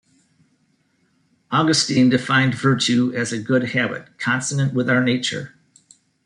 [1.51, 5.53] Augustine defined virtue as a good habit consonant with our nature.